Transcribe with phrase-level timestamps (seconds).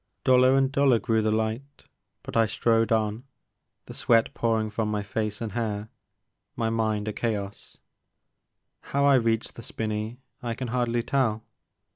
[0.23, 1.69] Duller and duller grew the 2 8 The Maker of Moons.
[1.83, 1.87] light,
[2.23, 3.23] but I strode on,
[3.85, 5.89] the sweat pouring from my face and hair,
[6.55, 7.77] my mind a chaos.
[8.79, 11.43] How I reached the spinney I can hardly tell.